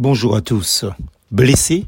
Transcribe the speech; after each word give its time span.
Bonjour 0.00 0.34
à 0.34 0.40
tous. 0.40 0.86
Blessés, 1.30 1.84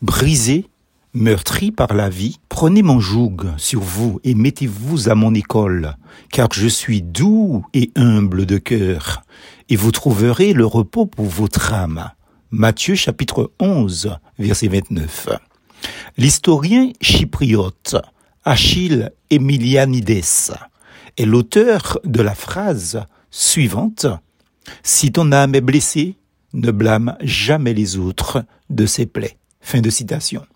brisés, 0.00 0.66
meurtris 1.14 1.70
par 1.70 1.94
la 1.94 2.08
vie, 2.08 2.40
prenez 2.48 2.82
mon 2.82 2.98
joug 2.98 3.36
sur 3.56 3.82
vous 3.82 4.18
et 4.24 4.34
mettez-vous 4.34 5.08
à 5.08 5.14
mon 5.14 5.32
école, 5.32 5.96
car 6.32 6.48
je 6.52 6.66
suis 6.66 7.02
doux 7.02 7.64
et 7.72 7.92
humble 7.94 8.46
de 8.46 8.58
cœur, 8.58 9.22
et 9.68 9.76
vous 9.76 9.92
trouverez 9.92 10.54
le 10.54 10.66
repos 10.66 11.06
pour 11.06 11.26
votre 11.26 11.72
âme. 11.72 12.10
Matthieu 12.50 12.96
chapitre 12.96 13.52
11, 13.60 14.16
verset 14.40 14.66
29. 14.66 15.28
L'historien 16.16 16.90
chypriote 17.00 17.94
Achille 18.44 19.12
Emilianides 19.30 20.24
est 21.16 21.24
l'auteur 21.24 22.00
de 22.02 22.22
la 22.22 22.34
phrase 22.34 23.04
suivante. 23.30 24.06
Si 24.82 25.12
ton 25.12 25.30
âme 25.30 25.54
est 25.54 25.60
blessée, 25.60 26.16
ne 26.52 26.70
blâme 26.70 27.16
jamais 27.20 27.74
les 27.74 27.96
autres 27.96 28.44
de 28.70 28.86
ses 28.86 29.06
plaies. 29.06 29.36
De. 29.60 30.46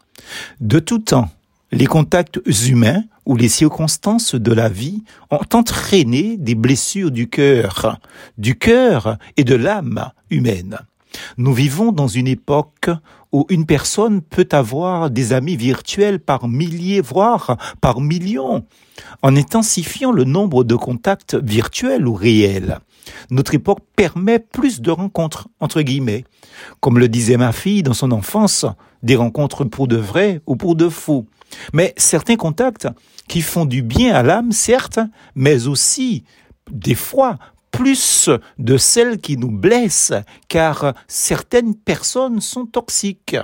De 0.61 0.79
tout 0.79 0.99
temps, 0.99 1.31
les 1.73 1.87
contacts 1.87 2.41
humains 2.69 3.03
ou 3.25 3.37
les 3.37 3.49
circonstances 3.49 4.35
de 4.35 4.53
la 4.53 4.69
vie 4.69 5.03
ont 5.31 5.41
entraîné 5.53 6.37
des 6.37 6.55
blessures 6.55 7.11
du 7.11 7.29
cœur, 7.29 7.99
du 8.39 8.57
cœur 8.57 9.19
et 9.37 9.45
de 9.45 9.55
l'âme 9.55 10.11
humaine. 10.31 10.79
Nous 11.37 11.53
vivons 11.53 11.93
dans 11.93 12.09
une 12.09 12.29
époque 12.29 12.91
où 13.33 13.47
une 13.51 13.67
personne 13.67 14.23
peut 14.23 14.49
avoir 14.53 15.11
des 15.11 15.33
amis 15.33 15.57
virtuels 15.57 16.21
par 16.21 16.49
milliers, 16.49 17.01
voire 17.01 17.57
par 17.81 18.01
millions, 18.01 18.65
en 19.23 19.37
intensifiant 19.37 20.13
le 20.13 20.25
nombre 20.25 20.65
de 20.65 20.75
contacts 20.75 21.35
virtuels 21.35 22.07
ou 22.07 22.15
réels. 22.15 22.79
Notre 23.31 23.55
époque 23.55 23.81
permet 23.95 24.39
plus 24.39 24.81
de 24.81 24.91
rencontres, 24.91 25.49
entre 25.61 25.83
guillemets. 25.83 26.25
Comme 26.81 26.99
le 26.99 27.09
disait 27.09 27.37
ma 27.37 27.53
fille 27.53 27.83
dans 27.83 27.95
son 27.95 28.13
enfance, 28.13 28.65
des 29.03 29.17
rencontres 29.17 29.65
pour 29.65 29.89
de 29.89 29.97
vrai 29.97 30.41
ou 30.47 30.57
pour 30.57 30.75
de 30.75 30.89
faux. 30.89 31.27
Mais 31.73 31.95
certains 31.97 32.37
contacts 32.37 32.89
qui 33.29 33.43
font 33.43 33.65
du 33.65 33.83
bien 33.83 34.15
à 34.15 34.23
l'âme, 34.23 34.53
certes, 34.53 35.01
mais 35.35 35.67
aussi, 35.67 36.25
des 36.71 36.95
fois, 36.95 37.39
plus 37.77 38.31
de 38.59 38.77
celles 38.77 39.19
qui 39.19 39.37
nous 39.37 39.51
blessent, 39.51 40.15
car 40.49 40.95
certaines 41.09 41.75
personnes 41.75 42.41
sont 42.41 42.67
toxiques. 42.67 43.37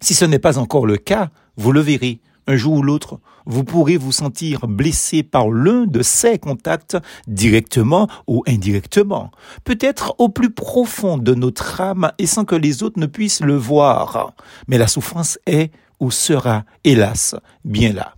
Si 0.00 0.14
ce 0.14 0.24
n'est 0.24 0.38
pas 0.38 0.58
encore 0.58 0.86
le 0.86 0.96
cas, 0.96 1.30
vous 1.56 1.72
le 1.72 1.80
verrez, 1.80 2.20
un 2.46 2.56
jour 2.56 2.74
ou 2.74 2.82
l'autre, 2.82 3.20
vous 3.46 3.64
pourrez 3.64 3.96
vous 3.96 4.12
sentir 4.12 4.66
blessé 4.66 5.22
par 5.22 5.50
l'un 5.50 5.86
de 5.86 6.02
ces 6.02 6.38
contacts 6.38 6.96
directement 7.26 8.08
ou 8.26 8.42
indirectement, 8.46 9.30
peut-être 9.64 10.14
au 10.18 10.28
plus 10.28 10.50
profond 10.50 11.18
de 11.18 11.34
notre 11.34 11.80
âme 11.80 12.12
et 12.18 12.26
sans 12.26 12.44
que 12.44 12.54
les 12.54 12.82
autres 12.82 12.98
ne 12.98 13.06
puissent 13.06 13.40
le 13.40 13.56
voir. 13.56 14.34
Mais 14.68 14.78
la 14.78 14.86
souffrance 14.86 15.38
est 15.46 15.72
ou 16.00 16.10
sera, 16.10 16.64
hélas, 16.84 17.36
bien 17.64 17.92
là. 17.92 18.14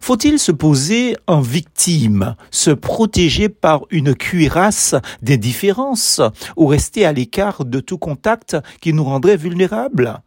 Faut-il 0.00 0.38
se 0.38 0.50
poser 0.50 1.14
en 1.26 1.40
victime, 1.40 2.34
se 2.50 2.70
protéger 2.70 3.50
par 3.50 3.82
une 3.90 4.14
cuirasse 4.14 4.94
d'indifférence 5.22 6.22
ou 6.56 6.66
rester 6.66 7.04
à 7.04 7.12
l'écart 7.12 7.66
de 7.66 7.80
tout 7.80 7.98
contact 7.98 8.56
qui 8.80 8.94
nous 8.94 9.04
rendrait 9.04 9.36
vulnérables? 9.36 10.20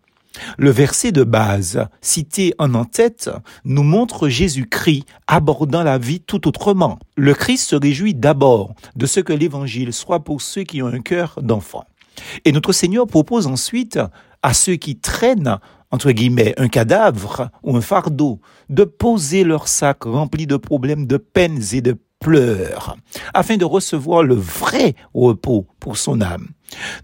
Le 0.57 0.71
verset 0.71 1.11
de 1.11 1.23
base, 1.23 1.87
cité 2.01 2.53
en 2.59 2.73
en-tête, 2.75 3.29
nous 3.65 3.83
montre 3.83 4.29
Jésus-Christ 4.29 5.05
abordant 5.27 5.83
la 5.83 5.97
vie 5.97 6.21
tout 6.21 6.47
autrement. 6.47 6.99
Le 7.15 7.33
Christ 7.33 7.69
se 7.69 7.75
réjouit 7.75 8.15
d'abord 8.15 8.73
de 8.95 9.05
ce 9.05 9.19
que 9.19 9.33
l'Évangile 9.33 9.93
soit 9.93 10.23
pour 10.23 10.41
ceux 10.41 10.63
qui 10.63 10.81
ont 10.81 10.87
un 10.87 11.01
cœur 11.01 11.39
d'enfant. 11.41 11.85
Et 12.45 12.51
notre 12.51 12.73
Seigneur 12.73 13.07
propose 13.07 13.47
ensuite 13.47 13.99
à 14.43 14.53
ceux 14.53 14.75
qui 14.75 14.97
traînent 14.97 15.57
entre 15.93 16.11
guillemets, 16.11 16.55
un 16.57 16.69
cadavre 16.69 17.51
ou 17.61 17.77
un 17.77 17.81
fardeau, 17.81 18.39
de 18.67 18.83
poser 18.83 19.43
leur 19.43 19.67
sac 19.67 20.05
rempli 20.05 20.47
de 20.47 20.57
problèmes, 20.57 21.05
de 21.05 21.17
peines 21.17 21.61
et 21.71 21.81
de 21.81 21.99
pleurs, 22.19 22.97
afin 23.35 23.57
de 23.57 23.65
recevoir 23.65 24.23
le 24.23 24.33
vrai 24.33 24.95
repos 25.13 25.67
pour 25.79 25.97
son 25.97 26.19
âme. 26.21 26.47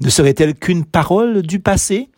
Ne 0.02 0.10
serait-elle 0.10 0.56
qu'une 0.56 0.86
parole 0.86 1.44
du 1.44 1.60
passé? 1.60 2.10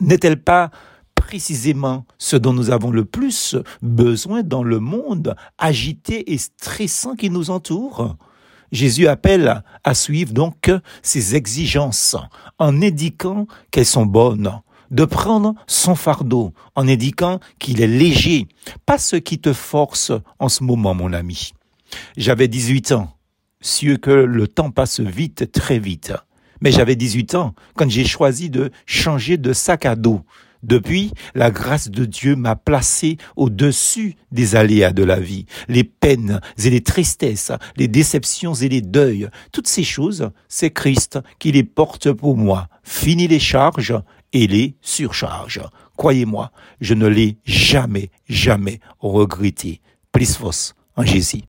N'est-elle 0.00 0.42
pas 0.42 0.70
précisément 1.14 2.04
ce 2.18 2.36
dont 2.36 2.52
nous 2.52 2.68
avons 2.68 2.90
le 2.90 3.06
plus 3.06 3.56
besoin 3.80 4.42
dans 4.42 4.62
le 4.62 4.80
monde 4.80 5.34
agité 5.56 6.30
et 6.30 6.36
stressant 6.36 7.16
qui 7.16 7.30
nous 7.30 7.48
entoure? 7.48 8.16
Jésus 8.70 9.08
appelle 9.08 9.62
à 9.82 9.94
suivre 9.94 10.34
donc 10.34 10.70
ses 11.00 11.36
exigences 11.36 12.16
en 12.58 12.82
indiquant 12.82 13.46
qu'elles 13.70 13.86
sont 13.86 14.04
bonnes, 14.04 14.60
de 14.90 15.04
prendre 15.04 15.54
son 15.66 15.94
fardeau 15.94 16.52
en 16.74 16.88
indiquant 16.88 17.40
qu'il 17.58 17.80
est 17.80 17.86
léger, 17.86 18.46
pas 18.84 18.98
ce 18.98 19.16
qui 19.16 19.38
te 19.38 19.52
force 19.52 20.12
en 20.38 20.48
ce 20.48 20.64
moment, 20.64 20.94
mon 20.94 21.12
ami. 21.12 21.52
J'avais 22.16 22.48
18 22.48 22.92
ans, 22.92 23.16
sûr 23.60 24.00
que 24.00 24.10
le 24.10 24.48
temps 24.48 24.70
passe 24.70 25.00
vite, 25.00 25.50
très 25.52 25.78
vite. 25.78 26.12
Mais 26.60 26.72
j'avais 26.72 26.96
18 26.96 27.34
ans 27.34 27.54
quand 27.74 27.90
j'ai 27.90 28.06
choisi 28.06 28.50
de 28.50 28.70
changer 28.86 29.36
de 29.36 29.52
sac 29.52 29.86
à 29.86 29.94
dos. 29.94 30.22
Depuis, 30.62 31.12
la 31.34 31.50
grâce 31.50 31.90
de 31.90 32.04
Dieu 32.04 32.34
m'a 32.34 32.56
placé 32.56 33.18
au-dessus 33.36 34.16
des 34.32 34.56
aléas 34.56 34.92
de 34.92 35.04
la 35.04 35.20
vie, 35.20 35.46
les 35.68 35.84
peines 35.84 36.40
et 36.58 36.70
les 36.70 36.80
tristesses, 36.80 37.52
les 37.76 37.88
déceptions 37.88 38.54
et 38.54 38.68
les 38.68 38.80
deuils. 38.80 39.28
Toutes 39.52 39.68
ces 39.68 39.84
choses, 39.84 40.30
c'est 40.48 40.70
Christ 40.70 41.20
qui 41.38 41.52
les 41.52 41.62
porte 41.62 42.10
pour 42.10 42.36
moi. 42.36 42.68
Fini 42.82 43.28
les 43.28 43.38
charges 43.38 43.94
et 44.32 44.46
les 44.46 44.76
surcharges. 44.80 45.60
Croyez-moi, 45.96 46.50
je 46.80 46.94
ne 46.94 47.06
l'ai 47.06 47.38
jamais, 47.44 48.10
jamais 48.28 48.80
regretté. 48.98 49.80
Plus 50.12 50.36
en 50.96 51.04
Jésus. 51.04 51.44